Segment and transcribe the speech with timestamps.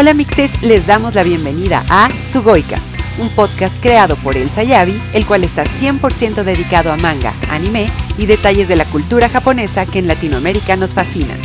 [0.00, 2.88] Hola mixes, les damos la bienvenida a Sugoicast,
[3.18, 8.26] un podcast creado por El Sayabi, el cual está 100% dedicado a manga, anime y
[8.26, 11.40] detalles de la cultura japonesa que en Latinoamérica nos fascinan.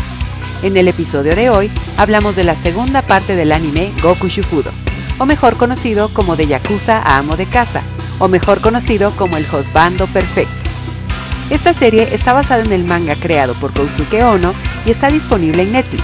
[0.61, 4.69] En el episodio de hoy hablamos de la segunda parte del anime Goku Shufudo,
[5.17, 7.81] o mejor conocido como de Yakuza Amo de Casa,
[8.19, 10.69] o mejor conocido como el Josbando Perfecto.
[11.49, 14.53] Esta serie está basada en el manga creado por Kousuke Ono
[14.85, 16.03] y está disponible en Netflix.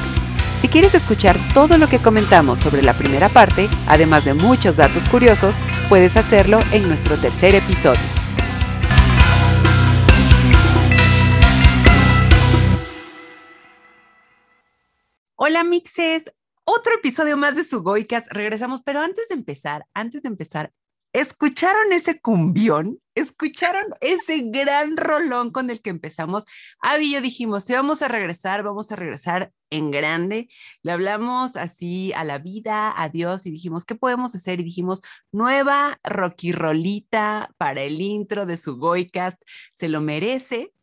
[0.61, 5.07] Si quieres escuchar todo lo que comentamos sobre la primera parte, además de muchos datos
[5.07, 5.55] curiosos,
[5.87, 8.01] puedes hacerlo en nuestro tercer episodio.
[15.35, 16.33] Hola mixes,
[16.65, 18.25] otro episodio más de Sugoicas.
[18.29, 20.73] Regresamos, pero antes de empezar, antes de empezar,
[21.11, 22.99] ¿Escucharon ese cumbión?
[23.15, 26.45] ¿Escucharon ese gran rolón con el que empezamos?
[26.81, 30.49] Avi y yo dijimos, si vamos a regresar, vamos a regresar en grande.
[30.83, 34.59] Le hablamos así a la vida, a Dios y dijimos, ¿qué podemos hacer?
[34.59, 39.41] Y dijimos, nueva Rocky Rolita para el intro de su Goicast.
[39.71, 40.73] Se lo merece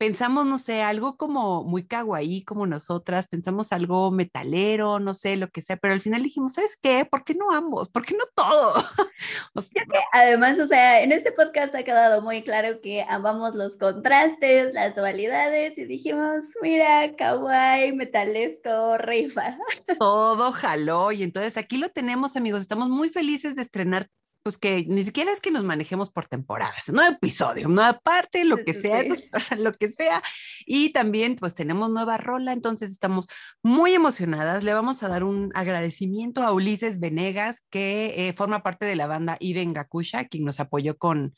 [0.00, 5.50] pensamos, no sé, algo como muy kawaii como nosotras, pensamos algo metalero, no sé, lo
[5.50, 7.04] que sea, pero al final dijimos, ¿sabes qué?
[7.04, 7.90] ¿Por qué no ambos?
[7.90, 8.72] ¿Por qué no todo?
[9.54, 13.54] o sea, que además, o sea, en este podcast ha quedado muy claro que amamos
[13.54, 19.58] los contrastes, las dualidades y dijimos, mira, kawaii, metalesco, rifa.
[19.98, 24.08] todo jaló y entonces aquí lo tenemos, amigos, estamos muy felices de estrenar
[24.42, 28.58] pues que ni siquiera es que nos manejemos por temporadas, no episodio, nueva parte, lo
[28.64, 29.04] que sea,
[29.56, 30.22] lo que sea.
[30.66, 33.26] Y también pues tenemos nueva rola, entonces estamos
[33.62, 34.64] muy emocionadas.
[34.64, 39.06] Le vamos a dar un agradecimiento a Ulises Venegas, que eh, forma parte de la
[39.06, 41.34] banda Iden Gakusha, quien nos apoyó con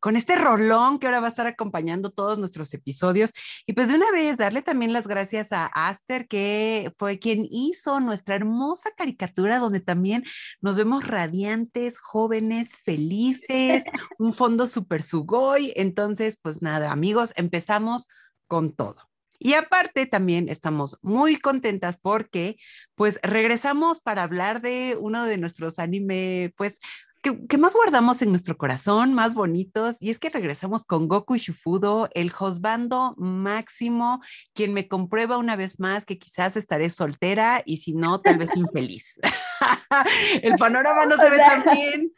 [0.00, 3.32] con este rolón que ahora va a estar acompañando todos nuestros episodios.
[3.66, 8.00] Y pues de una vez darle también las gracias a Aster, que fue quien hizo
[8.00, 10.24] nuestra hermosa caricatura donde también
[10.60, 13.84] nos vemos radiantes, jóvenes, felices,
[14.18, 15.72] un fondo super sugoi.
[15.76, 18.08] Entonces, pues nada, amigos, empezamos
[18.46, 19.10] con todo.
[19.42, 22.58] Y aparte también estamos muy contentas porque
[22.94, 26.78] pues regresamos para hablar de uno de nuestros anime pues
[27.22, 32.08] ¿Qué más guardamos en nuestro corazón, más bonitos, y es que regresamos con Goku Shufudo,
[32.14, 34.22] el josbando máximo,
[34.54, 38.56] quien me comprueba una vez más que quizás estaré soltera y si no, tal vez
[38.56, 39.20] infeliz.
[40.42, 42.12] el panorama no se ve tan bien.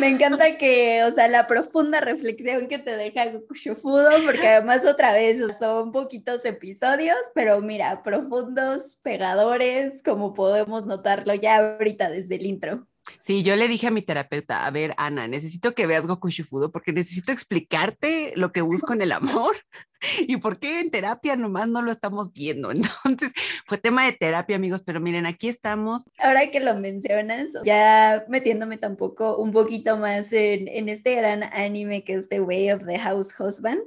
[0.00, 4.84] Me encanta que, o sea, la profunda reflexión que te deja Goku Shufudo, porque además
[4.84, 12.34] otra vez son poquitos episodios, pero mira, profundos, pegadores, como podemos notarlo ya ahorita desde
[12.34, 12.88] el intro.
[13.20, 16.70] Sí, yo le dije a mi terapeuta, a ver, Ana, necesito que veas Goku Shifudo
[16.70, 19.56] porque necesito explicarte lo que busco en el amor
[20.20, 22.70] y por qué en terapia nomás no lo estamos viendo.
[23.04, 23.32] Entonces,
[23.66, 26.04] fue tema de terapia, amigos, pero miren, aquí estamos.
[26.18, 32.04] Ahora que lo mencionas, ya metiéndome tampoco un poquito más en, en este gran anime
[32.04, 33.82] que es The Way of the House Husband,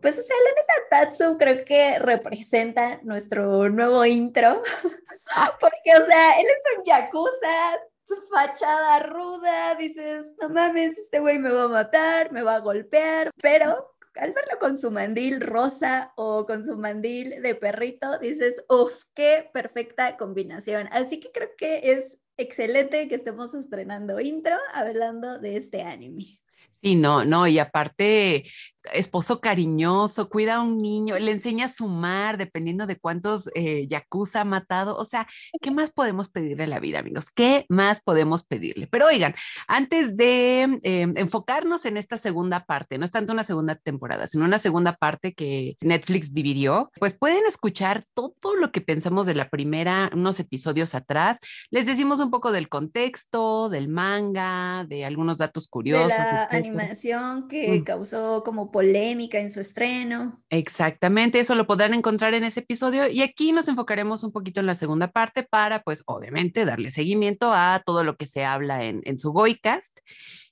[0.00, 4.62] pues, o sea, la neta, Tatsu creo que representa nuestro nuevo intro,
[5.60, 11.38] porque, o sea, él es un yakuza, su fachada ruda, dices, no mames, este güey
[11.38, 16.12] me va a matar, me va a golpear, pero al verlo con su mandil rosa
[16.16, 20.88] o con su mandil de perrito, dices, uff, qué perfecta combinación.
[20.90, 26.40] Así que creo que es excelente que estemos estrenando intro hablando de este anime.
[26.82, 28.44] Sí, no, no, y aparte
[28.92, 34.42] esposo cariñoso, cuida a un niño, le enseña a sumar dependiendo de cuántos eh, yakuza
[34.42, 34.96] ha matado.
[34.96, 35.26] O sea,
[35.60, 37.30] ¿qué más podemos pedirle a la vida, amigos?
[37.30, 38.86] ¿Qué más podemos pedirle?
[38.86, 39.34] Pero oigan,
[39.68, 44.44] antes de em, enfocarnos en esta segunda parte, no es tanto una segunda temporada, sino
[44.44, 49.48] una segunda parte que Netflix dividió, pues pueden escuchar todo lo que pensamos de la
[49.48, 51.38] primera, unos episodios atrás.
[51.70, 56.08] Les decimos un poco del contexto, del manga, de algunos datos curiosos.
[56.08, 57.84] De la animación que mm.
[57.84, 60.42] causó como polémica en su estreno.
[60.50, 64.66] Exactamente, eso lo podrán encontrar en ese episodio y aquí nos enfocaremos un poquito en
[64.66, 69.00] la segunda parte para, pues, obviamente, darle seguimiento a todo lo que se habla en,
[69.06, 69.98] en su Goicast.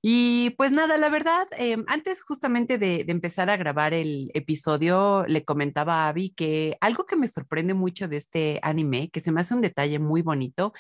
[0.01, 5.25] Y pues nada, la verdad, em, antes justamente de, de, empezar a grabar el episodio,
[5.29, 9.33] le comentaba a Abby que algo que me sorprende mucho de este anime, que se
[9.33, 10.73] me hace un detalle muy bonito,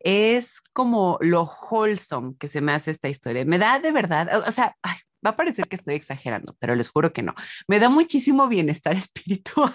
[0.00, 3.44] es como lo wholesome que se me hace esta historia.
[3.44, 6.88] Me da de verdad, o sea, ay, va a parecer que estoy exagerando, pero les
[6.88, 7.34] juro que no.
[7.66, 9.72] Me da muchísimo bienestar espiritual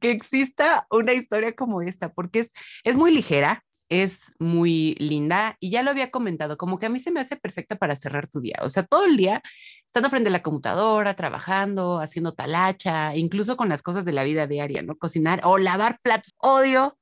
[0.00, 2.52] que exista una historia como esta, porque es,
[2.84, 7.00] es muy ligera, es muy linda y ya lo había comentado, como que a mí
[7.00, 8.56] se me hace perfecta para cerrar tu día.
[8.62, 9.42] O sea, todo el día
[9.84, 14.46] estando frente a la computadora, trabajando, haciendo talacha, incluso con las cosas de la vida
[14.46, 14.96] diaria, ¿no?
[14.96, 16.30] Cocinar o lavar platos.
[16.38, 16.96] Odio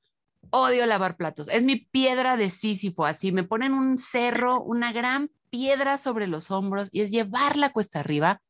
[0.51, 1.49] odio lavar platos.
[1.49, 6.51] Es mi piedra de Sísifo, así me ponen un cerro, una gran piedra sobre los
[6.51, 8.41] hombros y es llevarla cuesta arriba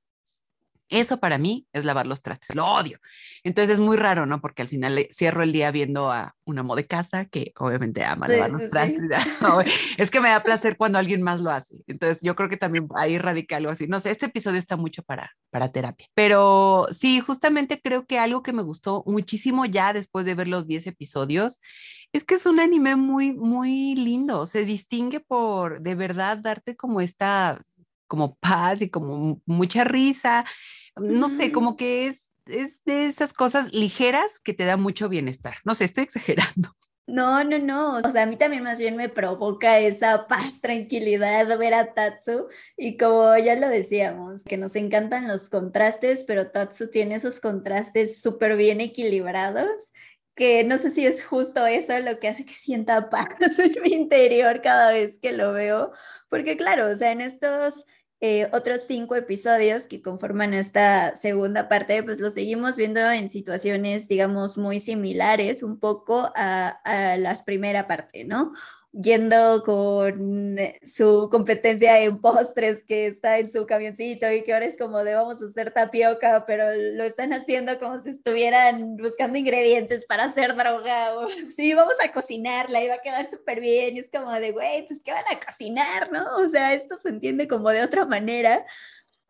[0.89, 2.99] eso para mí es lavar los trastes, lo odio.
[3.45, 4.41] Entonces es muy raro, ¿no?
[4.41, 8.29] Porque al final cierro el día viendo a una amo de casa que obviamente ama
[8.29, 9.01] lavar los trastes.
[9.99, 11.77] es que me da placer cuando alguien más lo hace.
[11.87, 13.87] Entonces yo creo que también ahí radica algo así.
[13.87, 16.07] No sé, este episodio está mucho para, para terapia.
[16.15, 20.67] Pero sí, justamente creo que algo que me gustó muchísimo ya después de ver los
[20.67, 21.61] 10 episodios
[22.13, 24.47] es que es un anime muy, muy lindo.
[24.47, 27.61] Se distingue por de verdad darte como esta
[28.09, 30.45] como paz y como mucha risa.
[30.97, 35.59] No sé, como que es, es de esas cosas ligeras que te da mucho bienestar.
[35.65, 36.75] No sé, estoy exagerando.
[37.07, 37.97] No, no, no.
[37.97, 42.49] O sea, a mí también más bien me provoca esa paz, tranquilidad ver a Tatsu.
[42.77, 48.21] Y como ya lo decíamos, que nos encantan los contrastes, pero Tatsu tiene esos contrastes
[48.21, 49.93] súper bien equilibrados
[50.39, 53.29] que no sé si es justo eso lo que hace que sienta paz
[53.59, 55.93] en mi interior cada vez que lo veo,
[56.31, 57.85] porque claro, o sea, en estos
[58.21, 64.09] eh, otros cinco episodios que conforman esta segunda parte, pues los seguimos viendo en situaciones,
[64.09, 68.53] digamos, muy similares un poco a, a la primera parte, ¿no?
[68.93, 74.67] Yendo con eh, su competencia en postres que está en su camioncito y que ahora
[74.67, 79.39] es como de vamos a hacer tapioca, pero lo están haciendo como si estuvieran buscando
[79.39, 81.19] ingredientes para hacer droga.
[81.19, 83.97] O, sí, vamos a cocinarla y va a quedar súper bien.
[83.97, 86.25] Y es como de, güey, pues ¿qué van a cocinar, no?
[86.37, 88.65] O sea, esto se entiende como de otra manera.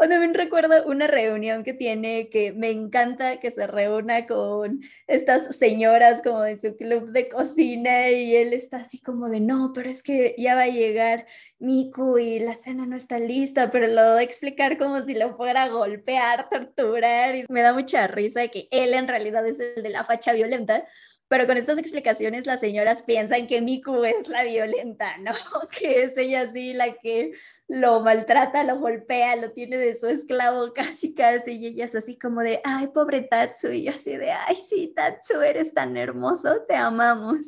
[0.01, 5.57] O también recuerdo una reunión que tiene que me encanta que se reúna con estas
[5.57, 9.91] señoras como de su club de cocina y él está así como de no, pero
[9.91, 11.27] es que ya va a llegar
[11.59, 15.37] Miku y la cena no está lista, pero lo va a explicar como si lo
[15.37, 19.83] fuera a golpear, torturar y me da mucha risa que él en realidad es el
[19.83, 20.87] de la facha violenta
[21.29, 25.33] pero con estas explicaciones las señoras piensan que Miku es la violenta, ¿no?
[25.71, 27.33] Que es ella sí la que
[27.69, 32.19] lo maltrata, lo golpea, lo tiene de su esclavo casi casi y ella es así
[32.19, 36.63] como de, ay, pobre Tatsu y yo así de, ay, sí, Tatsu, eres tan hermoso,
[36.67, 37.41] te amamos.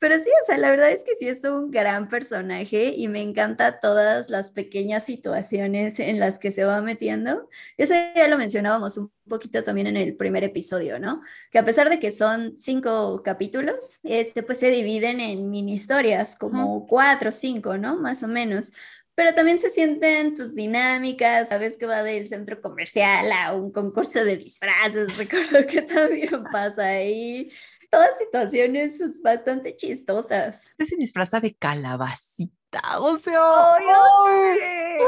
[0.00, 3.20] Pero sí, o sea, la verdad es que sí es un gran personaje y me
[3.20, 7.50] encanta todas las pequeñas situaciones en las que se va metiendo.
[7.76, 11.20] Eso ya lo mencionábamos un poquito también en el primer episodio, ¿no?
[11.50, 16.34] Que a pesar de que son cinco capítulos, este, pues se dividen en mini historias,
[16.34, 17.96] como cuatro o cinco, ¿no?
[17.96, 18.72] Más o menos
[19.16, 24.24] pero también se sienten tus dinámicas, sabes que va del centro comercial a un concurso
[24.24, 27.50] de disfraces, recuerdo que también pasa ahí
[27.90, 30.70] todas situaciones pues, bastante chistosas.
[30.78, 33.40] Se disfraza de calabacita, o sea.
[33.74, 34.98] ¡Ay,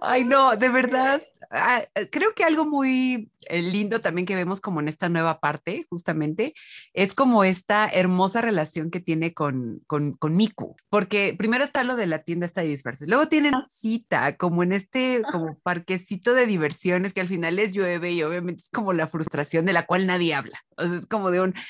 [0.00, 1.22] ay no, de verdad.
[1.50, 5.86] Ah, creo que algo muy eh, lindo también que vemos como en esta nueva parte,
[5.88, 6.54] justamente,
[6.94, 11.94] es como esta hermosa relación que tiene con, con, con Miku, porque primero está lo
[11.94, 16.46] de la tienda esta de disfraces, luego tienen cita como en este como parquecito de
[16.46, 20.06] diversiones que al final les llueve y obviamente es como la frustración de la cual
[20.06, 21.60] nadie habla, o sea, es como de un, Ah,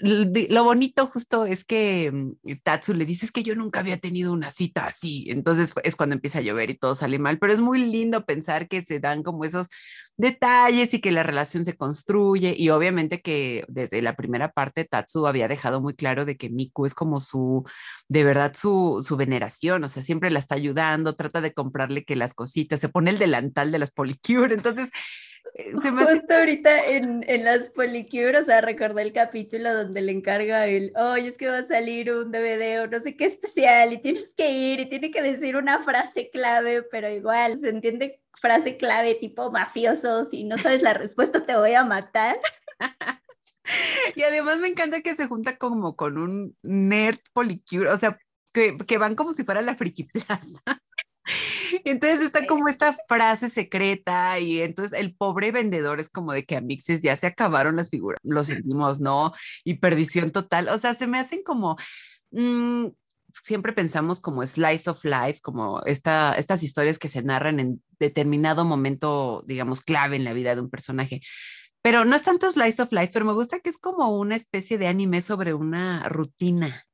[0.00, 4.50] lo bonito justo es que mm, Tatsu le dice que yo nunca había tenido una
[4.50, 7.78] cita así, entonces es cuando empieza a llover y todo sale mal, pero es muy
[7.84, 9.68] lindo pensar que se dan como esos
[10.16, 15.26] detalles y que la relación se construye y obviamente que desde la primera parte Tatsu
[15.26, 17.64] había dejado muy claro de que Miku es como su,
[18.08, 22.16] de verdad su, su veneración, o sea, siempre la está ayudando, trata de comprarle que
[22.16, 24.90] las cositas, se pone el delantal de las policure, entonces
[25.82, 30.12] se me Justo ahorita en, en las Policure, o sea, recordé el capítulo donde le
[30.12, 33.92] encarga el, oye, es que va a salir un DVD o no sé qué especial
[33.92, 38.20] y tienes que ir y tiene que decir una frase clave, pero igual se entiende
[38.34, 42.36] frase clave tipo mafioso, si no sabes la respuesta te voy a matar.
[44.14, 48.18] y además me encanta que se junta como con un nerd Policure, o sea,
[48.52, 50.82] que, que van como si fuera la Friki Plaza.
[51.90, 56.56] Entonces está como esta frase secreta y entonces el pobre vendedor es como de que
[56.56, 59.32] a Mixes ya se acabaron las figuras, lo sentimos, ¿no?
[59.64, 60.68] Y perdición total.
[60.68, 61.76] O sea, se me hacen como...
[62.32, 62.88] Mm,
[63.44, 68.64] siempre pensamos como slice of life, como esta, estas historias que se narran en determinado
[68.64, 71.20] momento, digamos, clave en la vida de un personaje.
[71.82, 74.78] Pero no es tanto slice of life, pero me gusta que es como una especie
[74.78, 76.86] de anime sobre una rutina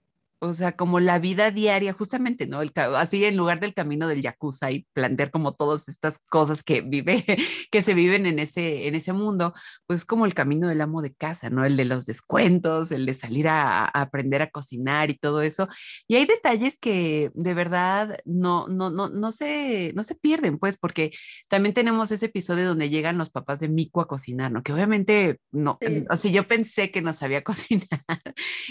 [0.45, 2.63] o sea, como la vida diaria, justamente, ¿no?
[2.63, 6.81] El, así en lugar del camino del Yakuza y plantear como todas estas cosas que
[6.81, 7.25] vive,
[7.71, 9.55] que se viven en ese, en ese mundo,
[9.87, 11.65] pues como el camino del amo de casa, ¿no?
[11.65, 15.69] El de los descuentos, el de salir a, aprender a cocinar y todo eso.
[16.09, 20.77] Y hay detalles que de verdad no, no, no, no se, no se pierden, pues,
[20.77, 21.13] porque
[21.47, 24.65] también tenemos ese episodio donde llegan los papás de Miku a cocinar, ¿no?
[24.65, 25.79] Que obviamente no,
[26.11, 27.87] o sea, yo pensé que no sabía cocinar.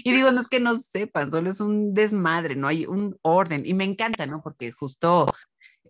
[0.04, 3.64] y digo, no es que no sepan, solo es un desmadre, no hay un orden.
[3.66, 4.42] Y me encanta, ¿no?
[4.42, 5.28] Porque justo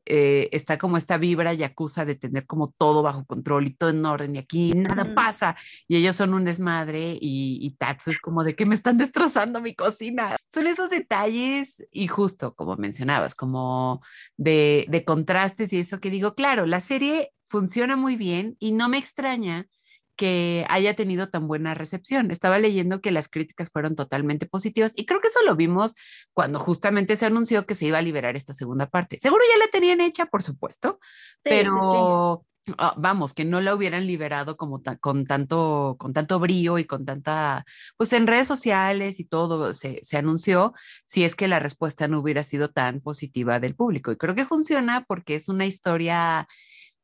[0.05, 3.91] eh, está como esta vibra y acusa de tener como todo bajo control y todo
[3.91, 5.55] en orden y aquí nada pasa.
[5.87, 9.61] Y ellos son un desmadre y, y Tatsu es como de que me están destrozando
[9.61, 10.35] mi cocina.
[10.47, 14.01] Son esos detalles y justo como mencionabas, como
[14.37, 18.89] de, de contrastes y eso que digo, claro, la serie funciona muy bien y no
[18.89, 19.67] me extraña
[20.15, 22.31] que haya tenido tan buena recepción.
[22.31, 25.95] Estaba leyendo que las críticas fueron totalmente positivas y creo que eso lo vimos
[26.33, 29.17] cuando justamente se anunció que se iba a liberar esta segunda parte.
[29.19, 30.99] Seguro ya la tenían hecha, por supuesto,
[31.41, 32.45] pero
[32.77, 37.05] ah, vamos, que no la hubieran liberado como con tanto con tanto brío y con
[37.05, 37.65] tanta
[37.97, 40.73] pues en redes sociales y todo se, se anunció
[41.05, 44.45] si es que la respuesta no hubiera sido tan positiva del público y creo que
[44.45, 46.47] funciona porque es una historia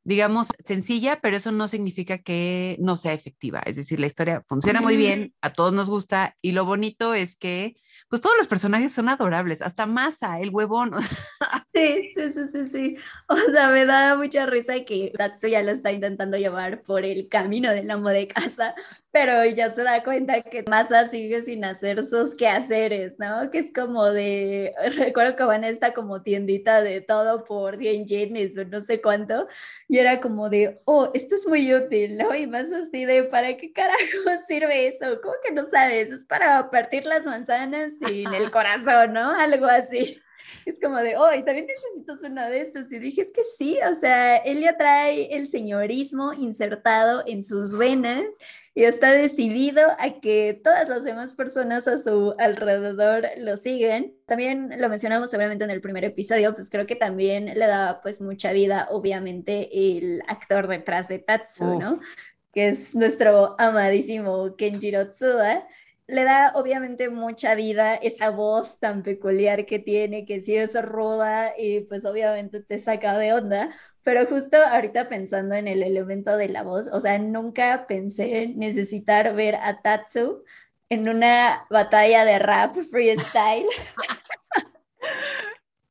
[0.07, 3.61] digamos, sencilla, pero eso no significa que no sea efectiva.
[3.65, 7.35] Es decir, la historia funciona muy bien, a todos nos gusta y lo bonito es
[7.35, 7.75] que,
[8.07, 10.91] pues todos los personajes son adorables, hasta Masa, el huevón.
[11.77, 12.97] Sí, sí, sí, sí, sí.
[13.27, 17.29] O sea, me da mucha risa que Tatsu ya lo está intentando llevar por el
[17.29, 18.73] camino del amo de casa,
[19.11, 23.51] pero ya se da cuenta que Masa sigue sin hacer sus quehaceres, ¿no?
[23.51, 28.07] Que es como de, recuerdo que van a esta como tiendita de todo por 100
[28.07, 29.47] yenes o no sé cuánto,
[29.87, 32.33] y era como de, oh, esto es muy útil, ¿no?
[32.33, 33.97] Y más así de, ¿para qué carajo
[34.47, 35.21] sirve eso?
[35.21, 36.09] ¿Cómo que no sabes?
[36.09, 39.31] Es para partir las manzanas sin el corazón, ¿no?
[39.31, 40.19] Algo así.
[40.65, 42.91] Es como de, oh, y también necesitas uno de estos.
[42.91, 47.77] Y dije, es que sí, o sea, él ya trae el señorismo insertado en sus
[47.77, 48.25] venas
[48.77, 54.15] y está decidido a que todas las demás personas a su alrededor lo siguen.
[54.27, 58.21] También lo mencionamos seguramente en el primer episodio, pues creo que también le daba pues
[58.21, 61.99] mucha vida, obviamente, el actor detrás de Tatsu, ¿no?
[62.53, 65.67] Que es nuestro amadísimo Kenjiro Tsuda
[66.07, 71.53] le da obviamente mucha vida esa voz tan peculiar que tiene, que sí es ruda
[71.57, 73.69] y pues obviamente te saca de onda,
[74.03, 79.35] pero justo ahorita pensando en el elemento de la voz, o sea, nunca pensé necesitar
[79.35, 80.43] ver a Tatsu
[80.89, 83.67] en una batalla de rap freestyle.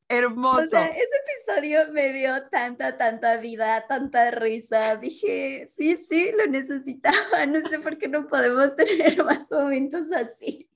[0.09, 0.61] Hermoso.
[0.61, 4.95] O sea, ese episodio me dio tanta, tanta vida, tanta risa.
[4.95, 7.45] Dije, sí, sí, lo necesitaba.
[7.45, 10.69] No sé por qué no podemos tener más momentos así.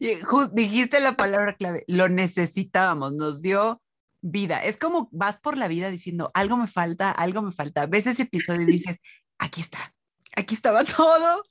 [0.00, 0.16] Y
[0.52, 3.82] dijiste la palabra clave, lo necesitábamos, nos dio
[4.20, 4.64] vida.
[4.64, 7.86] Es como vas por la vida diciendo, algo me falta, algo me falta.
[7.86, 9.00] Ves ese episodio y dices,
[9.38, 9.94] aquí está,
[10.36, 11.42] aquí estaba todo,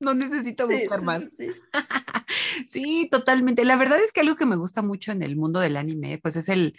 [0.00, 1.26] no necesito buscar más.
[2.66, 3.64] Sí, totalmente.
[3.64, 6.36] La verdad es que algo que me gusta mucho en el mundo del anime, pues
[6.36, 6.76] es el,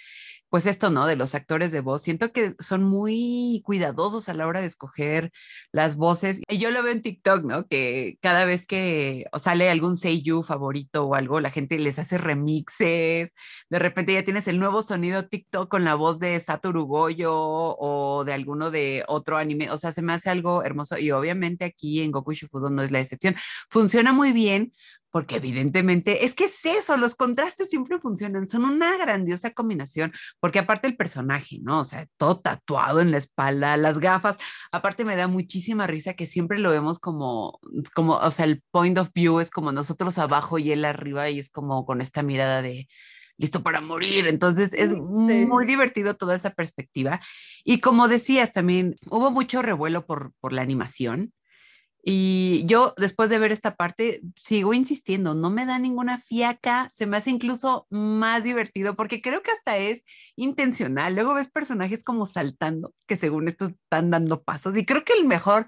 [0.49, 1.07] pues esto, ¿no?
[1.07, 2.01] De los actores de voz.
[2.01, 5.31] Siento que son muy cuidadosos a la hora de escoger
[5.71, 6.41] las voces.
[6.47, 7.67] Y yo lo veo en TikTok, ¿no?
[7.67, 13.31] Que cada vez que sale algún Seiyu favorito o algo, la gente les hace remixes.
[13.69, 18.23] De repente ya tienes el nuevo sonido TikTok con la voz de Satoru Goyo o
[18.25, 19.71] de alguno de otro anime.
[19.71, 20.97] O sea, se me hace algo hermoso.
[20.97, 23.35] Y obviamente aquí en Goku Shufudo no es la excepción.
[23.69, 24.71] Funciona muy bien
[25.15, 30.60] porque evidentemente es que es eso, los contrastes siempre funcionan, son una grandiosa combinación, porque
[30.60, 31.79] aparte el personaje, ¿no?
[31.79, 34.38] O sea, todo tatuado en la espalda, las gafas,
[34.74, 37.62] aparte me da muchísima risa que siempre lo vemos como,
[37.93, 41.39] como, o sea, el point of view es como nosotros abajo y él arriba y
[41.39, 42.86] es como con esta mirada de
[43.38, 44.27] listo para morir.
[44.27, 47.22] Entonces es muy divertido toda esa perspectiva.
[47.63, 51.31] Y como decías también, hubo mucho revuelo por, por la animación.
[52.07, 57.07] Y yo, después de ver esta parte, sigo insistiendo, no me da ninguna fiaca, se
[57.07, 60.03] me hace incluso más divertido porque creo que hasta es
[60.35, 61.15] intencional.
[61.15, 64.77] Luego ves personajes como saltando, que según esto están dando pasos.
[64.77, 65.65] Y creo que el mejor,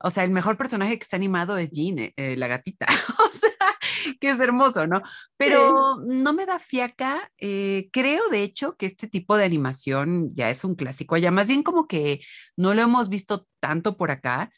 [0.00, 2.86] o sea, el mejor personaje que está animado es Jean, eh, la gatita.
[3.24, 5.02] o sea, que es hermoso, ¿no?
[5.36, 7.30] Pero no me da fiaca.
[7.38, 11.30] Eh, creo, de hecho, que este tipo de animación ya es un clásico allá.
[11.30, 12.22] Más bien como que
[12.56, 14.50] no lo hemos visto tanto por acá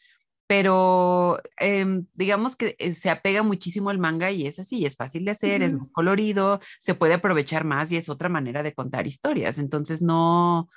[0.49, 5.23] pero em, digamos que eh, se apega muchísimo al manga y es así, es fácil
[5.23, 9.05] de hacer, es más colorido, se puede aprovechar más y es otra manera de contar
[9.05, 9.59] historias.
[9.59, 10.67] Entonces, no,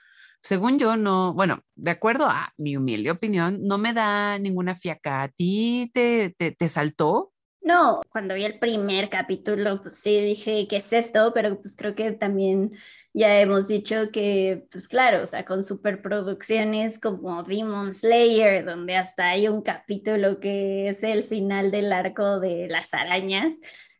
[0.43, 5.23] según yo, no, bueno, de acuerdo a mi humilde opinión, no me da ninguna fiaca.
[5.23, 7.32] ¿A ti te, te, te saltó?
[7.65, 11.33] No, cuando vi el primer capítulo, pues sí dije, ¿qué es esto?
[11.33, 12.73] Pero pues creo que también
[13.13, 19.29] ya hemos dicho que, pues claro, o sea, con superproducciones como Demon Slayer, donde hasta
[19.29, 23.55] hay un capítulo que es el final del arco de las arañas,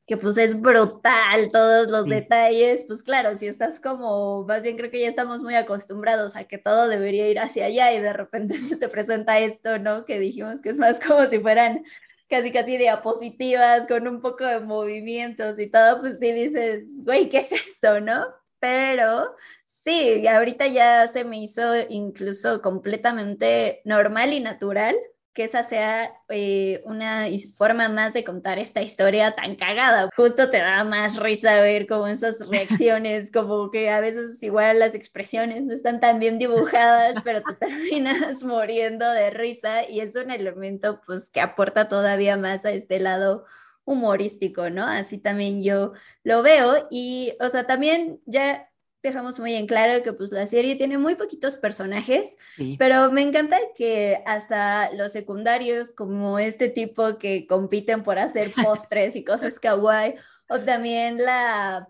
[0.09, 4.91] que pues es brutal todos los detalles, pues claro, si estás como, más bien creo
[4.91, 8.59] que ya estamos muy acostumbrados a que todo debería ir hacia allá y de repente
[8.59, 10.05] se te presenta esto, ¿no?
[10.05, 11.85] Que dijimos que es más como si fueran
[12.33, 17.39] casi casi diapositivas con un poco de movimientos y todo, pues sí dices, güey, ¿qué
[17.39, 18.25] es esto, no?
[18.59, 19.37] Pero
[19.85, 24.97] sí, ahorita ya se me hizo incluso completamente normal y natural
[25.35, 30.09] que esa sea eh, una forma más de contar esta historia tan cagada.
[30.15, 34.95] Justo te da más risa ver como esas reacciones, como que a veces igual las
[34.95, 40.31] expresiones no están tan bien dibujadas, pero te terminas muriendo de risa y es un
[40.31, 43.45] elemento pues que aporta todavía más a este lado
[43.85, 44.85] humorístico, ¿no?
[44.85, 45.93] Así también yo
[46.25, 48.69] lo veo y, o sea, también ya
[49.03, 52.37] dejamos muy en claro que pues la serie tiene muy poquitos personajes,
[52.79, 59.17] pero me encanta que hasta los secundarios como este tipo que compiten por hacer postres
[59.17, 60.15] y cosas kawaii,
[60.49, 61.89] o también la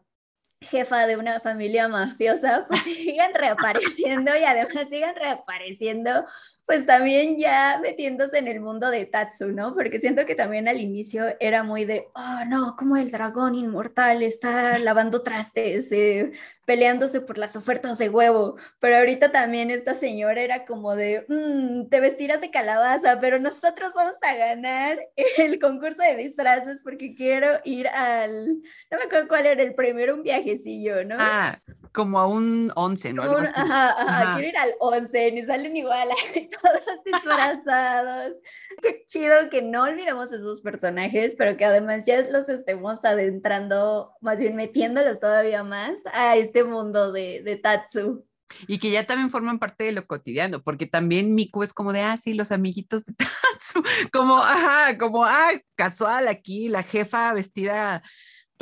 [0.62, 6.24] jefa de una familia mafiosa, pues sigan reapareciendo y además sigan reapareciendo
[6.72, 9.74] pues también ya metiéndose en el mundo de Tatsu, ¿no?
[9.74, 14.22] Porque siento que también al inicio era muy de, oh, no, como el dragón inmortal
[14.22, 16.32] está lavando trastes, eh,
[16.64, 21.90] peleándose por las ofertas de huevo, pero ahorita también esta señora era como de, mm,
[21.90, 24.98] te vestirás de calabaza, pero nosotros vamos a ganar
[25.36, 30.14] el concurso de disfraces porque quiero ir al, no me acuerdo cuál era el primero,
[30.14, 31.16] un viajecillo, ¿no?
[31.18, 31.60] Ah,
[31.92, 33.24] como a un once, ¿no?
[33.24, 36.08] ajá, ajá, quiero ir al once, y salen igual
[37.04, 38.36] disfrazados.
[38.80, 44.40] Qué chido que no olvidemos esos personajes, pero que además ya los estemos adentrando, más
[44.40, 48.26] bien metiéndolos todavía más a este mundo de, de Tatsu.
[48.66, 52.00] Y que ya también forman parte de lo cotidiano, porque también Miku es como de,
[52.00, 58.02] ah, sí, los amiguitos de Tatsu, como, ajá, como, ah, casual aquí, la jefa vestida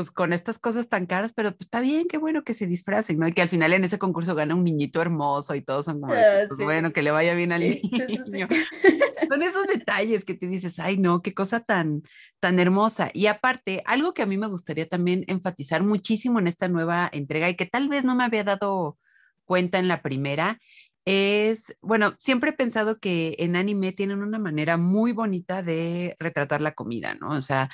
[0.00, 3.19] pues con estas cosas tan caras, pero pues está bien, qué bueno que se disfracen,
[3.19, 3.28] ¿no?
[3.28, 6.14] Y que al final en ese concurso gana un niñito hermoso y todos son como,
[6.14, 8.49] ah, pues, bueno, que le vaya bien al niño.
[9.28, 12.02] son esos detalles que te dices, ay, no, qué cosa tan,
[12.40, 13.11] tan hermosa.
[13.12, 17.51] Y aparte, algo que a mí me gustaría también enfatizar muchísimo en esta nueva entrega
[17.51, 18.96] y que tal vez no me había dado
[19.44, 20.59] cuenta en la primera,
[21.05, 26.62] es, bueno, siempre he pensado que en anime tienen una manera muy bonita de retratar
[26.62, 27.33] la comida, ¿no?
[27.33, 27.68] O sea,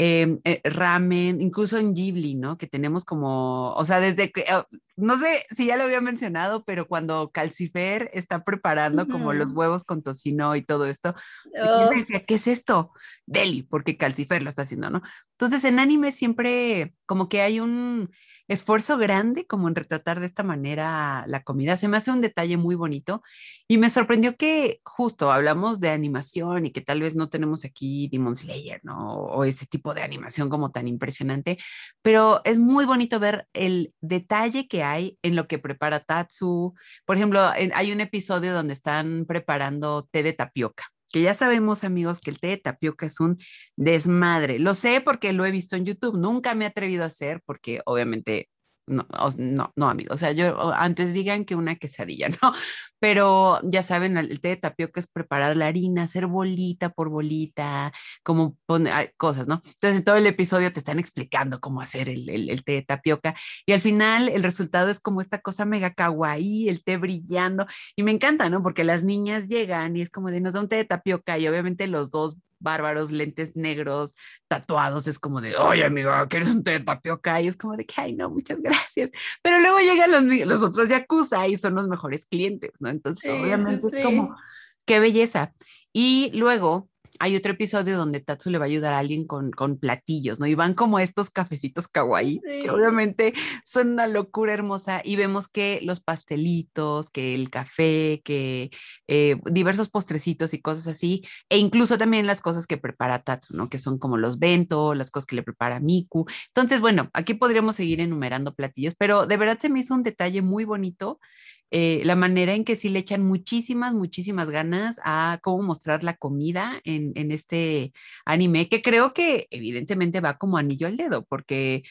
[0.00, 2.56] em, eh, ramen, incluso en Ghibli, ¿no?
[2.56, 4.64] Que tenemos como, o sea, desde que, oh,
[4.96, 9.82] no sé si ya lo había mencionado, pero cuando Calcifer está preparando como los huevos
[9.82, 11.14] con tocino y todo esto,
[11.60, 11.90] oh.
[11.90, 12.92] decía, ¿qué es esto?
[13.26, 15.02] Deli, porque Calcifer lo está haciendo, ¿no?
[15.32, 18.08] Entonces, en anime siempre como que hay un
[18.48, 21.76] esfuerzo grande como en retratar de esta manera la comida.
[21.76, 23.22] Se me hace un detalle muy bonito
[23.68, 28.08] y me sorprendió que justo hablamos de animación y que tal vez no tenemos aquí
[28.10, 29.16] Demon Slayer, ¿no?
[29.16, 31.58] O ese tipo de animación como tan impresionante,
[32.02, 36.74] pero es muy bonito ver el detalle que hay en lo que prepara Tatsu.
[37.04, 42.20] Por ejemplo, hay un episodio donde están preparando té de tapioca que ya sabemos amigos
[42.20, 43.38] que el té de tapioca es un
[43.76, 44.58] desmadre.
[44.58, 47.80] Lo sé porque lo he visto en YouTube, nunca me he atrevido a hacer porque
[47.86, 48.50] obviamente
[48.88, 49.06] no,
[49.38, 50.14] no, no, amigo.
[50.14, 52.52] O sea, yo antes digan que una quesadilla, ¿no?
[52.98, 57.92] Pero ya saben, el té de tapioca es preparar la harina, hacer bolita por bolita,
[58.22, 59.62] como poner cosas, ¿no?
[59.64, 63.34] Entonces, en todo el episodio te están explicando cómo hacer el, el, té de tapioca.
[63.66, 67.66] Y al final, el resultado es como esta cosa mega kawaii, el té brillando.
[67.96, 68.62] Y me encanta, ¿no?
[68.62, 71.46] Porque las niñas llegan y es como de nos da un té de tapioca y
[71.48, 74.14] obviamente los dos bárbaros, lentes negros,
[74.48, 77.40] tatuados, es como de, oye, amigo, ¿quieres un té de tapioca?
[77.40, 79.10] Y es como de que, ay, no, muchas gracias.
[79.42, 82.88] Pero luego llegan los, los otros Yakuza y son los mejores clientes, ¿no?
[82.88, 84.36] Entonces, obviamente es como,
[84.84, 85.52] qué belleza.
[85.92, 86.87] Y luego
[87.18, 90.46] hay otro episodio donde Tatsu le va a ayudar a alguien con, con platillos, ¿no?
[90.46, 93.32] Y van como estos cafecitos kawaii, que obviamente
[93.64, 98.70] son una locura hermosa, y vemos que los pastelitos, que el café, que
[99.06, 103.68] eh, diversos postrecitos y cosas así, e incluso también las cosas que prepara Tatsu, ¿no?
[103.68, 106.26] Que son como los bento, las cosas que le prepara Miku.
[106.48, 110.42] Entonces, bueno, aquí podríamos seguir enumerando platillos, pero de verdad se me hizo un detalle
[110.42, 111.20] muy bonito
[111.70, 116.16] eh, la manera en que sí le echan muchísimas, muchísimas ganas a cómo mostrar la
[116.16, 117.92] comida en, en este
[118.24, 121.82] anime, que creo que evidentemente va como anillo al dedo, porque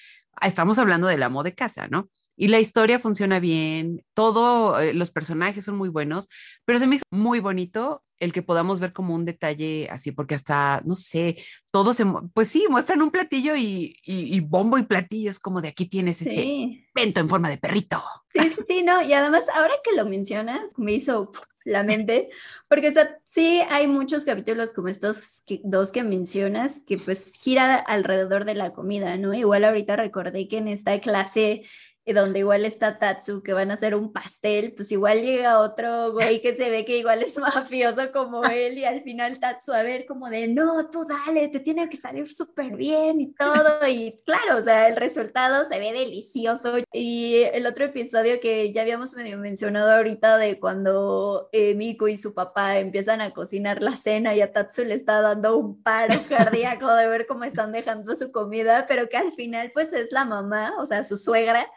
[0.41, 2.09] estamos hablando del amo de casa, ¿no?
[2.35, 6.27] Y la historia funciona bien, todos eh, los personajes son muy buenos,
[6.65, 10.36] pero se me hizo muy bonito el que podamos ver como un detalle así, porque
[10.36, 11.38] hasta, no sé,
[11.71, 15.69] todos se, pues sí, muestran un platillo y, y, bombo y platillo, es como de
[15.69, 18.01] aquí tienes este pento en forma de perrito.
[18.34, 21.32] Sí, sí, sí, no, y además ahora que lo mencionas, me hizo
[21.65, 22.30] la mente,
[22.67, 28.56] porque sí hay muchos capítulos como estos dos que mencionas, que pues gira alrededor de
[28.56, 29.34] la comida, ¿no?
[29.34, 31.63] Igual ahorita recordé que en esta clase
[32.13, 36.41] donde igual está Tatsu, que van a hacer un pastel, pues igual llega otro güey
[36.41, 40.05] que se ve que igual es mafioso como él y al final Tatsu a ver
[40.05, 43.87] como de, no, tú dale, te tiene que salir súper bien y todo.
[43.87, 46.77] Y claro, o sea, el resultado se ve delicioso.
[46.93, 52.17] Y el otro episodio que ya habíamos medio mencionado ahorita de cuando eh, Miku y
[52.17, 56.15] su papá empiezan a cocinar la cena y a Tatsu le está dando un paro
[56.29, 60.25] cardíaco de ver cómo están dejando su comida, pero que al final pues es la
[60.25, 61.67] mamá, o sea, su suegra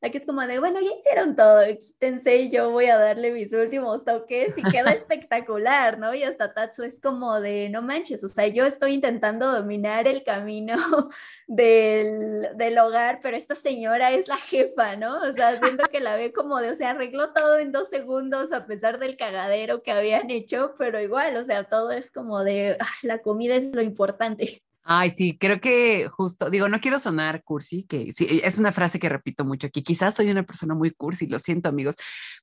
[0.00, 3.52] Aquí es como de, bueno, ya hicieron todo, quítense y yo voy a darle mis
[3.52, 6.14] últimos toques y queda espectacular, ¿no?
[6.14, 10.22] Y hasta Tatsu es como de, no manches, o sea, yo estoy intentando dominar el
[10.22, 10.76] camino
[11.48, 15.20] del, del hogar, pero esta señora es la jefa, ¿no?
[15.20, 18.52] O sea, siento que la ve como de, o sea, arregló todo en dos segundos
[18.52, 22.76] a pesar del cagadero que habían hecho, pero igual, o sea, todo es como de,
[23.02, 24.62] la comida es lo importante.
[24.90, 28.98] Ay, sí, creo que justo, digo, no quiero sonar cursi, que sí, es una frase
[28.98, 31.96] que repito mucho aquí, quizás soy una persona muy cursi, lo siento amigos,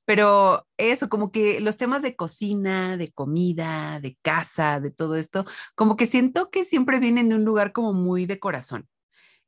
[0.04, 5.44] pero eso, como que los temas de cocina, de comida, de casa, de todo esto,
[5.74, 8.86] como que siento que siempre vienen de un lugar como muy de corazón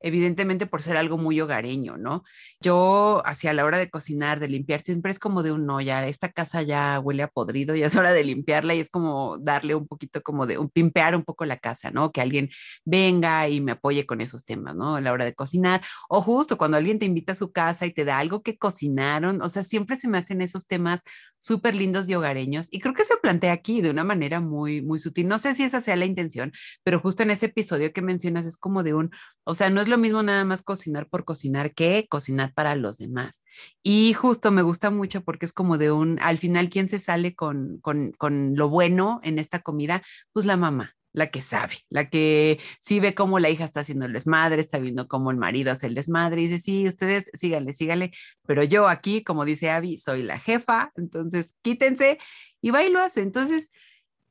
[0.01, 2.25] evidentemente por ser algo muy hogareño, ¿no?
[2.61, 6.07] Yo hacia la hora de cocinar, de limpiar, siempre es como de un no, ya
[6.07, 9.75] esta casa ya huele a podrido, ya es hora de limpiarla y es como darle
[9.75, 12.13] un poquito como de un pimpear un poco la casa, ¿no?
[12.13, 12.51] Que alguien
[12.85, 14.97] venga y me apoye con esos temas, ¿no?
[14.97, 17.93] A la hora de cocinar o justo cuando alguien te invita a su casa y
[17.93, 21.03] te da algo que cocinaron, o sea, siempre se me hacen esos temas
[21.39, 24.99] súper lindos y hogareños y creo que se plantea aquí de una manera muy, muy
[24.99, 25.29] sutil.
[25.29, 28.57] No sé si esa sea la intención, pero justo en ese episodio que mencionas es
[28.57, 29.11] como de un,
[29.45, 32.99] o sea, no es lo mismo nada más cocinar por cocinar que cocinar para los
[32.99, 33.45] demás.
[33.83, 37.35] Y justo me gusta mucho porque es como de un, al final, ¿quién se sale
[37.35, 40.03] con, con, con lo bueno en esta comida?
[40.33, 44.07] Pues la mamá la que sabe, la que sí ve cómo la hija está haciendo
[44.07, 47.73] el desmadre, está viendo cómo el marido hace el desmadre y dice, sí, ustedes síganle,
[47.73, 48.13] síganle,
[48.47, 52.19] pero yo aquí, como dice Abby, soy la jefa, entonces quítense
[52.61, 53.23] y va y hace.
[53.23, 53.71] Entonces,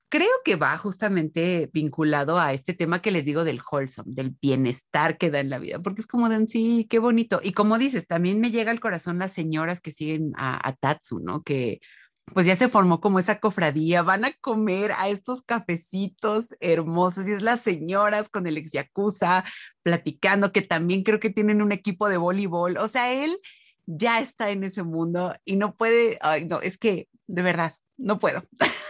[0.09, 5.17] creo que va justamente vinculado a este tema que les digo del wholesome, del bienestar
[5.17, 7.39] que da en la vida, porque es como de sí, qué bonito.
[7.43, 11.43] Y como dices, también me llega al corazón las señoras que siguen a, Tatsu, ¿no?
[11.43, 11.79] Que
[12.33, 17.31] pues ya se formó como esa cofradía, van a comer a estos cafecitos hermosos y
[17.31, 19.45] es las señoras con el ex yakuza
[19.81, 23.39] platicando, que también creo que tienen un equipo de voleibol, o sea, él
[23.85, 28.19] ya está en ese mundo y no puede, ay, no, es que de verdad, no
[28.19, 28.43] puedo.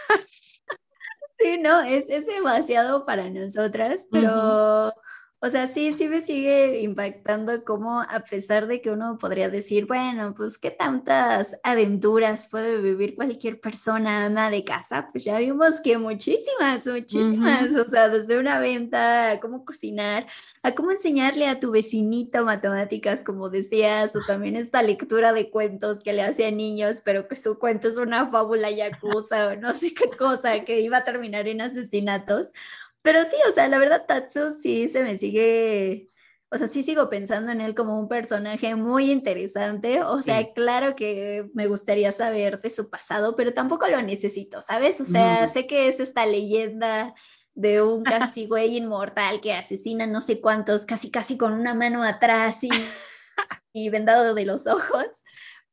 [1.39, 4.91] Sí, no, es, es demasiado para nosotras, pero
[5.39, 9.85] o sea, sí, sí me sigue impactando como a pesar de que uno podría decir,
[9.85, 15.79] bueno, pues qué tantas aventuras puede vivir cualquier persona ama de casa, pues ya vimos
[15.81, 20.25] que muchísimas, muchísimas, o sea, desde una venta, a cómo cocinar,
[20.63, 25.99] a cómo enseñarle a tu vecinito matemáticas, como decías, o también esta lectura de cuentos
[25.99, 29.71] que le hace a niños, pero que su cuento es una fábula yakuza o no
[29.75, 32.47] sé qué cosa que iba a terminar en asesinatos.
[33.01, 36.09] Pero sí, o sea, la verdad, Tatsu sí se me sigue,
[36.51, 40.03] o sea, sí sigo pensando en él como un personaje muy interesante.
[40.03, 44.99] O sea, claro que me gustaría saber de su pasado, pero tampoco lo necesito, ¿sabes?
[45.01, 47.13] O sea, sé que es esta leyenda
[47.53, 52.03] de un casi güey inmortal que asesina no sé cuántos, casi casi con una mano
[52.03, 52.69] atrás y,
[53.73, 55.07] y vendado de los ojos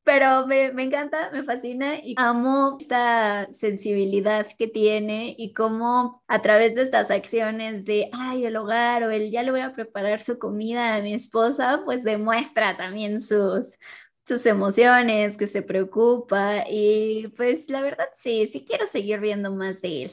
[0.04, 6.42] pero me, me, encanta, me fascina y amo esta sensibilidad que tiene y cómo a
[6.42, 10.20] través de estas acciones de, ay, el hogar o el ya le voy a preparar
[10.20, 13.78] su comida a mi esposa, pues demuestra también sus,
[14.26, 19.80] sus emociones, que se preocupa y pues la verdad sí, sí quiero seguir viendo más
[19.82, 20.12] de él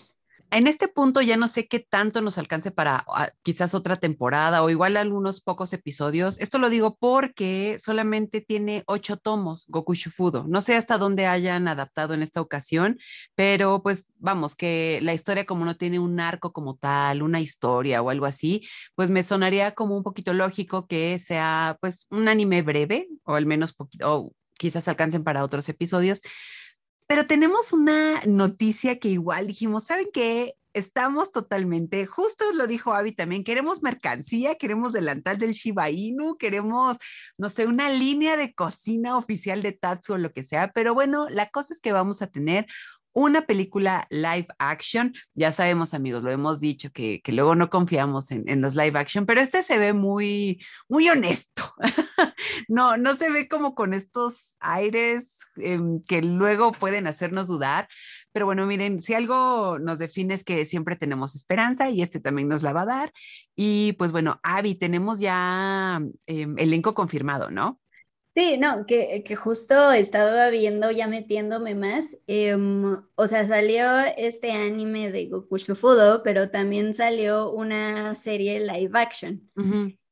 [0.51, 4.61] en este punto ya no sé qué tanto nos alcance para ah, quizás otra temporada
[4.63, 6.39] o igual algunos pocos episodios.
[6.39, 10.45] Esto lo digo porque solamente tiene ocho tomos Goku Shufudo.
[10.47, 12.99] No sé hasta dónde hayan adaptado en esta ocasión,
[13.33, 18.01] pero pues vamos, que la historia como no tiene un arco como tal, una historia
[18.01, 22.61] o algo así, pues me sonaría como un poquito lógico que sea pues un anime
[22.61, 26.21] breve o al menos poquito, o quizás alcancen para otros episodios
[27.11, 30.55] pero tenemos una noticia que igual dijimos, ¿saben qué?
[30.73, 36.95] Estamos totalmente, justo lo dijo Avi también, queremos mercancía, queremos delantal del Shiba Inu, queremos,
[37.37, 41.27] no sé, una línea de cocina oficial de Tatsu o lo que sea, pero bueno,
[41.29, 42.65] la cosa es que vamos a tener
[43.13, 45.13] una película live action.
[45.33, 49.41] Ya sabemos, amigos, lo hemos dicho, que, luego no confiamos en, los live action, pero
[49.41, 51.73] este se ve muy, muy honesto.
[52.67, 57.87] no, no se ve como con estos aires em, que luego pueden hacernos dudar.
[58.31, 62.47] Pero bueno, miren, si algo nos define es que siempre tenemos esperanza y este también
[62.47, 63.13] nos la va a dar.
[63.55, 67.80] Y pues bueno, Avi, tenemos ya em, elenco confirmado, ¿no?
[68.33, 74.53] Sí, no, que, que, justo estaba viendo, ya metiéndome más, em, o sea, salió este
[74.53, 79.49] anime de Goku Shufudo, pero también salió una serie live action.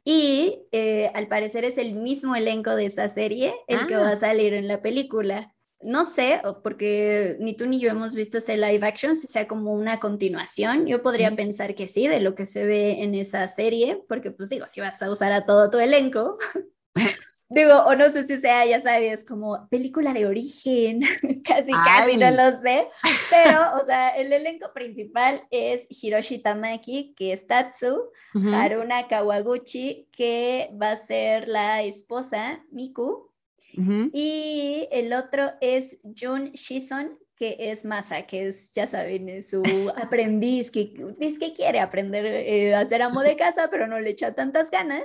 [0.03, 4.13] Y eh, al parecer es el mismo elenco de esa serie el que va a
[4.13, 4.15] ah.
[4.17, 5.55] salir en la película.
[5.81, 9.71] No sé, porque ni tú ni yo hemos visto ese live action, si sea como
[9.73, 10.87] una continuación.
[10.87, 14.49] Yo podría pensar que sí, de lo que se ve en esa serie, porque pues
[14.49, 16.37] digo, si vas a usar a todo tu elenco.
[17.51, 21.01] Digo, o no sé si sea, ya sabes, como película de origen,
[21.43, 22.87] casi, casi, no lo sé.
[23.31, 28.11] Pero, o sea, el elenco principal es Hiroshi Tamaki, que es Tatsu,
[28.53, 33.29] Haruna Kawaguchi, que va a ser la esposa, Miku,
[34.13, 39.63] y el otro es Jun Shison, que es Masa, que es, ya saben, su
[39.97, 44.09] aprendiz, que es que quiere aprender eh, a hacer amo de casa, pero no le
[44.09, 45.03] echa tantas ganas.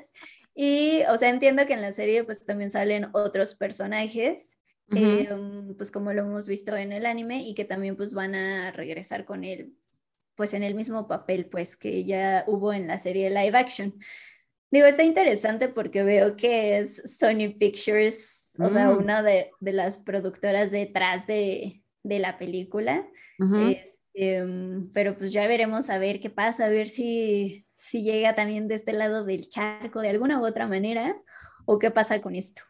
[0.55, 4.59] Y, o sea, entiendo que en la serie pues también salen otros personajes,
[4.91, 8.71] em, pues como lo hemos visto en el anime, y que también pues van a
[8.71, 9.75] regresar con él,
[10.37, 13.95] pues en el mismo papel pues que ya hubo en la serie live action.
[14.71, 18.99] Digo, está interesante porque veo que es Sony Pictures, o sea, mm.
[18.99, 23.09] una de, de, las productoras detrás de, de la película.
[23.39, 24.45] Este,
[24.93, 28.77] pero pues ya veremos a ver qué pasa, a ver si si llega también de
[28.77, 31.17] este lado del charco de alguna u otra manera,
[31.67, 32.63] o qué pasa con esto.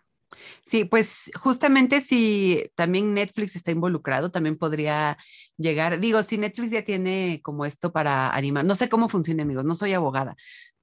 [0.63, 5.17] Sí, pues justamente si también Netflix está involucrado, también podría
[5.57, 9.65] llegar, digo, si Netflix ya tiene como esto para animar, no sé cómo funciona, amigos,
[9.65, 10.35] no soy abogada,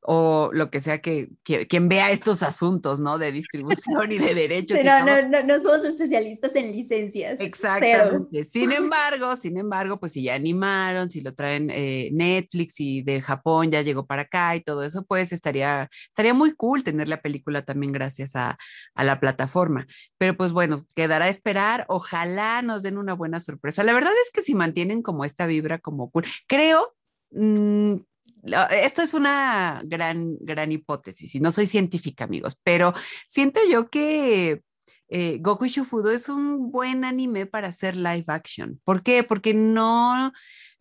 [0.04, 3.20] o lo que sea que, quien vea estos asuntos, ¿no?
[3.20, 4.78] De distribución y de derechos.
[4.82, 7.40] Pero no, no, no, somos especialistas en licencias.
[7.40, 8.44] Exactamente.
[8.46, 13.22] Sin embargo, sin embargo, pues si ya animaron, si lo traen eh, Netflix y de
[13.22, 17.22] Japón ya llegó para acá y todo eso, pues estaría, estaría muy cool tener la
[17.22, 18.58] película también gracias a,
[18.96, 19.86] a la plataforma.
[20.18, 21.86] Pero pues bueno, quedará a esperar.
[21.90, 23.84] Ojalá nos den una buena sorpresa.
[23.84, 26.96] La verdad es que si mantienen como esta vibra como cool, creo
[27.32, 27.98] mm,
[28.44, 32.94] esto es una gran, gran hipótesis y no soy científica, amigos, pero
[33.28, 34.62] siento yo que
[35.10, 38.80] eh, Goku Shufudo es un buen anime para hacer live action.
[38.86, 39.24] ¿Por qué?
[39.24, 40.32] Porque no,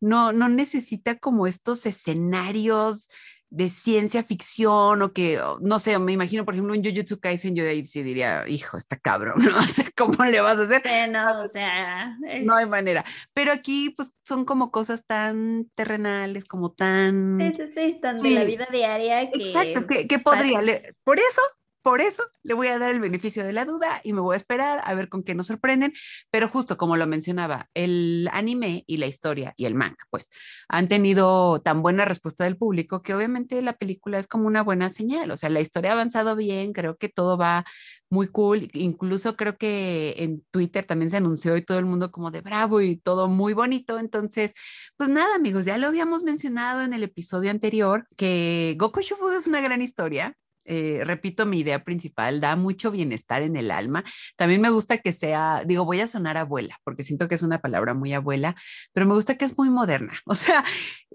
[0.01, 3.11] no, no necesita como estos escenarios
[3.51, 7.65] de ciencia ficción o que, no sé, me imagino, por ejemplo, un Jujutsu Kaisen, yo
[7.65, 11.11] de ahí sí diría, hijo, está cabrón, no sé cómo le vas a hacer.
[11.11, 12.17] no, o sea.
[12.29, 12.43] Eh.
[12.43, 13.05] No hay manera.
[13.35, 17.39] Pero aquí, pues, son como cosas tan terrenales, como tan.
[17.41, 19.43] Sí, sí, sí, tan de la vida diaria que.
[19.43, 20.61] Exacto, que, podría.
[21.03, 21.43] por eso
[21.83, 24.37] por eso le voy a dar el beneficio de la duda y me voy a
[24.37, 25.93] esperar a ver con qué nos sorprenden.
[26.31, 30.29] Pero justo como lo mencionaba, el anime y la historia y el manga, pues
[30.69, 34.89] han tenido tan buena respuesta del público que obviamente la película es como una buena
[34.89, 35.31] señal.
[35.31, 37.65] O sea, la historia ha avanzado bien, creo que todo va
[38.11, 38.71] muy cool.
[38.75, 42.81] Incluso creo que en Twitter también se anunció y todo el mundo como de bravo
[42.81, 43.99] y todo muy bonito.
[43.99, 44.55] Entonces,
[44.97, 49.47] pues nada, amigos, ya lo habíamos mencionado en el episodio anterior que Goku Shufudo es
[49.47, 50.37] una gran historia.
[50.73, 54.05] Eh, repito, mi idea principal, da mucho bienestar en el alma.
[54.37, 57.61] También me gusta que sea, digo, voy a sonar abuela, porque siento que es una
[57.61, 58.55] palabra muy abuela,
[58.93, 60.15] pero me gusta que es muy moderna.
[60.31, 60.63] O sea,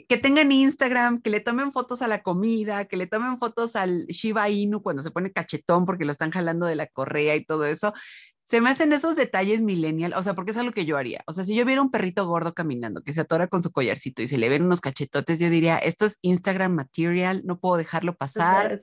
[0.09, 4.05] que tengan Instagram, que le tomen fotos a la comida, que le tomen fotos al
[4.07, 7.65] Shiba Inu cuando se pone cachetón porque lo están jalando de la correa y todo
[7.65, 7.93] eso
[8.45, 11.23] se me hacen esos detalles millennial, o sea, porque es algo que yo haría.
[11.25, 14.21] O sea, si yo viera un perrito gordo caminando que se atora con su collarcito
[14.21, 18.15] y se le ven unos cachetotes, yo diría, esto es Instagram material, no puedo dejarlo
[18.15, 18.79] pasar.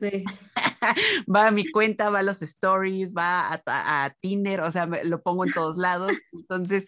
[1.35, 5.23] va a mi cuenta, va a los stories, va a, a Tinder, o sea, lo
[5.23, 6.13] pongo en todos lados.
[6.33, 6.87] Entonces,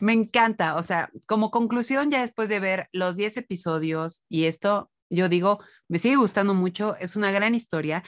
[0.00, 0.76] me encanta.
[0.76, 5.60] O sea, como conclusión, ya después de ver los 10 episodios y esto, yo digo,
[5.88, 8.02] me sigue gustando mucho, es una gran historia.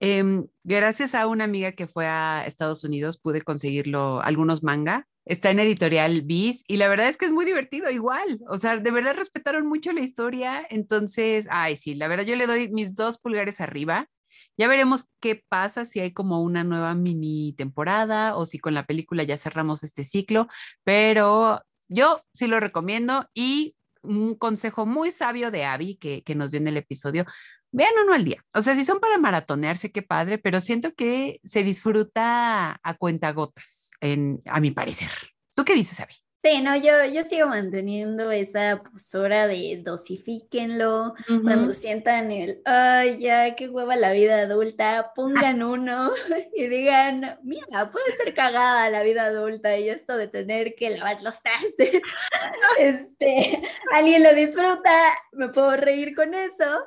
[0.00, 5.06] Em, gracias a una amiga que fue a Estados Unidos pude conseguirlo algunos manga.
[5.24, 8.40] Está en editorial Bis y la verdad es que es muy divertido igual.
[8.48, 10.66] O sea, de verdad respetaron mucho la historia.
[10.70, 14.08] Entonces, ay, sí, la verdad yo le doy mis dos pulgares arriba.
[14.56, 18.86] Ya veremos qué pasa si hay como una nueva mini temporada o si con la
[18.86, 20.48] película ya cerramos este ciclo,
[20.84, 26.50] pero yo sí lo recomiendo y un consejo muy sabio de Abby que, que nos
[26.50, 27.24] dio en el episodio,
[27.72, 28.44] vean uno al día.
[28.54, 33.90] O sea, si son para maratonearse, qué padre, pero siento que se disfruta a cuentagotas,
[34.00, 35.10] en, a mi parecer.
[35.54, 36.14] ¿Tú qué dices, Abby?
[36.48, 43.54] Sí, no, yo, yo sigo manteniendo esa postura de dosifíquenlo, cuando sientan el, ay, ya,
[43.54, 46.10] qué hueva la vida adulta, pongan uno
[46.56, 51.22] y digan, mira, puede ser cagada la vida adulta y esto de tener que lavar
[51.22, 52.00] los trastes,
[52.78, 54.90] este, alguien lo disfruta,
[55.32, 56.78] me puedo reír con eso,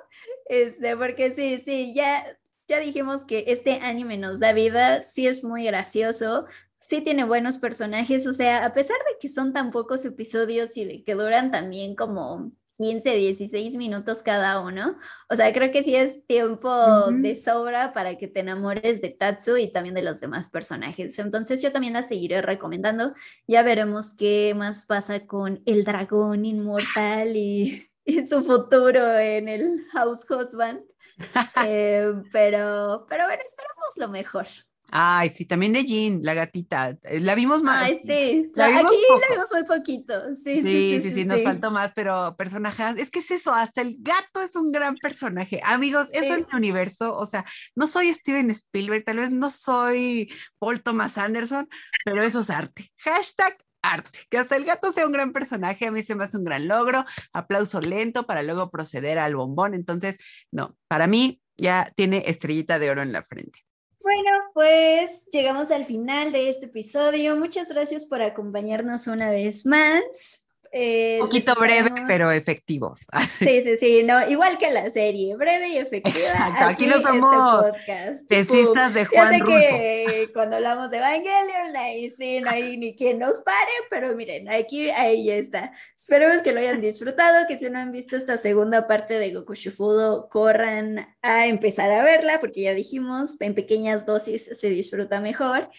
[0.47, 2.35] este, porque sí, sí, ya,
[2.67, 6.47] ya dijimos que este anime nos da vida, sí es muy gracioso,
[6.81, 10.83] sí tiene buenos personajes, o sea, a pesar de que son tan pocos episodios y
[10.83, 14.97] de que duran también como 15, 16 minutos cada uno,
[15.29, 19.57] o sea, creo que sí es tiempo de sobra para que te enamores de Tatsu
[19.57, 21.19] y también de los demás personajes.
[21.19, 23.13] Entonces yo también la seguiré recomendando.
[23.47, 27.87] Ya veremos qué más pasa con el dragón inmortal y,
[28.27, 30.81] su futuro en el House Husband.
[31.67, 34.47] Eh, pero, pero bueno, esperamos lo mejor.
[34.93, 36.97] Ay, sí, también de Jean, la gatita.
[37.03, 37.83] Eh, la vimos más.
[37.83, 38.51] Ay, sí.
[38.55, 40.33] aquí la vimos muy poquito.
[40.33, 43.95] Sí, sí, sí, sí, nos faltó más, pero personajes, es que es eso, hasta el
[43.99, 45.61] gato es un gran personaje.
[45.63, 50.29] Amigos, eso en mi universo, o sea, no soy Steven Spielberg, tal vez no soy
[50.59, 51.69] Paul Thomas Anderson,
[52.03, 52.91] pero eso es arte.
[52.97, 54.19] Hashtag arte.
[54.29, 56.67] Que hasta el gato sea un gran personaje, a mí se me hace un gran
[56.67, 57.05] logro.
[57.31, 59.73] Aplauso lento para luego proceder al bombón.
[59.73, 60.17] Entonces,
[60.51, 63.65] no, para mí ya tiene estrellita de oro en la frente.
[64.13, 67.37] Bueno, pues llegamos al final de este episodio.
[67.37, 70.40] Muchas gracias por acompañarnos una vez más.
[70.73, 72.95] Eh, un poquito breve, pero efectivo.
[73.37, 76.55] Sí, sí, sí, no, igual que la serie, breve y efectiva.
[76.59, 82.09] aquí no somos este tesistas de Juan Ya sé que cuando hablamos de Evangelion, ahí
[82.11, 85.73] sí, no hay ni quien nos pare, pero miren, aquí, ahí ya está.
[85.95, 89.55] Esperemos que lo hayan disfrutado, que si no han visto esta segunda parte de Goku
[89.55, 95.69] Shifudo, corran a empezar a verla, porque ya dijimos, en pequeñas dosis se disfruta mejor.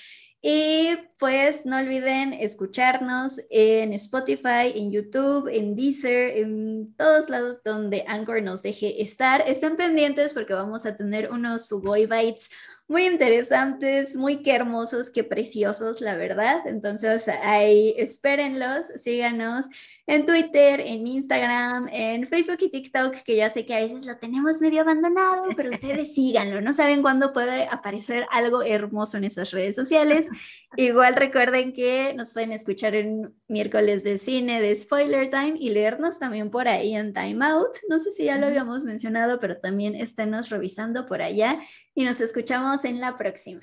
[0.44, 8.05] Y pues no olviden escucharnos en Spotify, en YouTube, en Deezer, en todos lados donde
[8.09, 9.44] Anchor nos deje estar.
[9.46, 12.50] Estén pendientes porque vamos a tener unos Suboy Bites
[12.88, 16.66] muy interesantes, muy que hermosos, qué preciosos, la verdad.
[16.66, 19.66] Entonces ahí espérenlos, síganos
[20.06, 24.16] en Twitter, en Instagram, en Facebook y TikTok, que ya sé que a veces lo
[24.16, 29.52] tenemos medio abandonado, pero ustedes síganlo, no saben cuándo puede aparecer algo hermoso en esas
[29.52, 30.28] redes sociales.
[30.76, 36.18] Igual recuerden que nos pueden escuchar en miércoles de cine de Spoiler Time y leernos
[36.18, 37.76] también por ahí en Time Out.
[37.88, 41.60] No sé si ya lo habíamos mencionado, pero también esténnos revisando por allá
[41.94, 43.60] y nos escuchamos en la próxima.